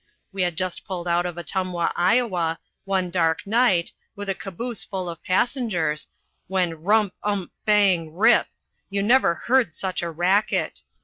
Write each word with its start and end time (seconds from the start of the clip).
We 0.33 0.41
had 0.41 0.55
just 0.55 0.83
pulled 0.83 1.07
out 1.07 1.27
of 1.27 1.37
Ottumwa, 1.37 1.91
Iowa, 1.95 2.57
one 2.85 3.11
dark 3.11 3.45
night, 3.45 3.91
with 4.15 4.29
a 4.29 4.33
caboose 4.33 4.83
full 4.83 5.07
of 5.07 5.23
passengers, 5.23 6.07
when 6.47 6.81
rump 6.81 7.13
ump 7.21 7.51
bang 7.65 8.11
rip! 8.15 8.47
You 8.89 9.03
never 9.03 9.35
heard 9.35 9.75
such 9.75 10.01
a 10.01 10.09
racket. 10.09 10.81